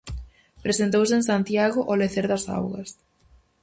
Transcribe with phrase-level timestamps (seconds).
[0.65, 2.89] Presentouse en Santiago "O lecer das augas".